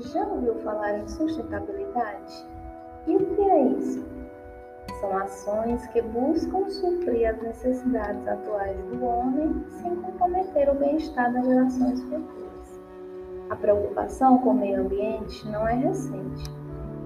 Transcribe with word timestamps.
Já 0.00 0.26
ouviu 0.26 0.56
falar 0.56 0.98
em 0.98 1.06
sustentabilidade? 1.06 2.48
E 3.06 3.14
o 3.14 3.36
que 3.36 3.42
é 3.42 3.62
isso? 3.62 4.04
São 5.00 5.16
ações 5.18 5.86
que 5.88 6.02
buscam 6.02 6.68
suprir 6.68 7.30
as 7.30 7.40
necessidades 7.40 8.26
atuais 8.26 8.76
do 8.86 9.04
homem 9.04 9.64
sem 9.70 9.94
comprometer 9.96 10.68
o 10.68 10.74
bem-estar 10.74 11.32
das 11.32 11.46
gerações 11.46 12.02
futuras. 12.02 12.80
A 13.50 13.56
preocupação 13.56 14.38
com 14.38 14.50
o 14.50 14.54
meio 14.54 14.80
ambiente 14.80 15.46
não 15.48 15.68
é 15.68 15.74
recente. 15.74 16.50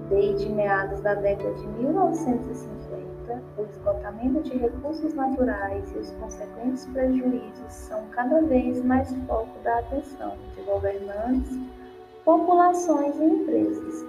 Desde 0.09 0.49
meados 0.49 0.99
da 1.01 1.13
década 1.13 1.53
de 1.53 1.67
1950, 1.67 3.43
o 3.55 3.65
esgotamento 3.65 4.41
de 4.41 4.57
recursos 4.57 5.13
naturais 5.13 5.91
e 5.93 5.99
os 5.99 6.09
consequentes 6.13 6.87
prejuízos 6.87 7.71
são 7.71 8.03
cada 8.07 8.41
vez 8.41 8.83
mais 8.83 9.13
foco 9.27 9.59
da 9.63 9.77
atenção 9.77 10.35
de 10.55 10.63
governantes 10.63 11.59
populações 12.29 13.15
e 13.19 13.23
empresas, 13.23 14.05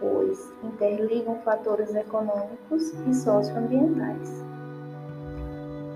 pois 0.00 0.50
interligam 0.64 1.34
fatores 1.44 1.94
econômicos 1.94 2.94
e 3.06 3.12
socioambientais. 3.12 4.42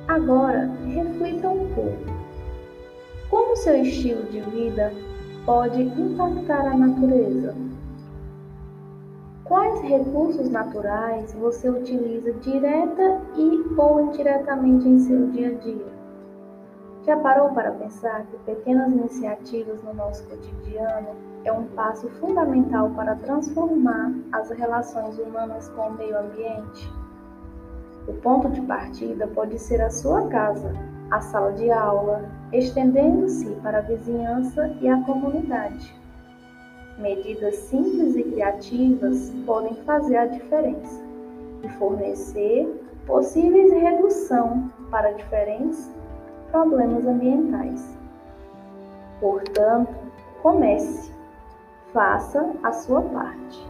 Agora, 0.06 0.70
reflita 0.84 1.48
um 1.48 1.66
pouco. 1.74 2.04
Como 3.30 3.56
seu 3.56 3.80
estilo 3.80 4.24
de 4.24 4.40
vida 4.40 4.92
pode 5.46 5.80
impactar 5.80 6.66
a 6.66 6.76
natureza? 6.76 7.54
Quais 9.44 9.80
recursos 9.80 10.50
naturais 10.50 11.32
você 11.32 11.70
utiliza 11.70 12.30
direta 12.42 13.22
e 13.38 13.64
ou 13.78 14.02
indiretamente 14.02 14.86
em 14.86 14.98
seu 14.98 15.28
dia 15.28 15.48
a 15.48 15.54
dia? 15.54 16.03
Já 17.06 17.18
parou 17.18 17.50
para 17.50 17.70
pensar 17.72 18.24
que 18.26 18.38
pequenas 18.38 18.90
iniciativas 18.90 19.82
no 19.82 19.92
nosso 19.92 20.24
cotidiano 20.24 21.08
é 21.44 21.52
um 21.52 21.64
passo 21.68 22.08
fundamental 22.18 22.88
para 22.96 23.14
transformar 23.16 24.10
as 24.32 24.48
relações 24.48 25.18
humanas 25.18 25.68
com 25.68 25.88
o 25.88 25.92
meio 25.92 26.18
ambiente? 26.18 26.90
O 28.08 28.14
ponto 28.14 28.48
de 28.48 28.62
partida 28.62 29.26
pode 29.26 29.58
ser 29.58 29.82
a 29.82 29.90
sua 29.90 30.26
casa, 30.28 30.72
a 31.10 31.20
sala 31.20 31.52
de 31.52 31.70
aula, 31.70 32.24
estendendo-se 32.54 33.50
para 33.56 33.78
a 33.78 33.82
vizinhança 33.82 34.74
e 34.80 34.88
a 34.88 35.02
comunidade. 35.02 35.94
Medidas 36.96 37.56
simples 37.56 38.16
e 38.16 38.22
criativas 38.22 39.30
podem 39.44 39.74
fazer 39.84 40.16
a 40.16 40.26
diferença 40.26 41.04
e 41.62 41.68
fornecer 41.68 42.80
possíveis 43.06 43.70
redução 43.72 44.70
para 44.90 45.12
diferentes 45.12 45.92
problemas 46.54 47.04
ambientais. 47.04 47.98
Portanto, 49.20 49.92
comece, 50.40 51.10
faça 51.92 52.48
a 52.62 52.72
sua 52.72 53.02
parte. 53.02 53.66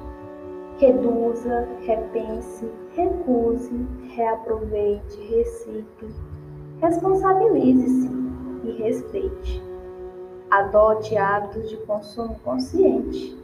Reduza, 0.76 1.66
repense, 1.80 2.70
recuse, 2.94 3.74
reaproveite, 4.14 5.18
recicle, 5.30 6.10
responsabilize-se 6.82 8.10
e 8.64 8.72
respeite. 8.72 9.62
Adote 10.50 11.16
hábitos 11.16 11.70
de 11.70 11.78
consumo 11.78 12.38
consciente. 12.44 13.34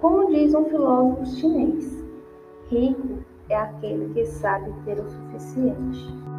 Como 0.00 0.30
diz 0.30 0.54
um 0.54 0.64
filósofo 0.64 1.26
chinês, 1.26 2.02
rico 2.70 3.18
é 3.50 3.56
aquele 3.56 4.14
que 4.14 4.24
sabe 4.24 4.72
ter 4.86 4.98
o 4.98 5.10
suficiente. 5.10 6.31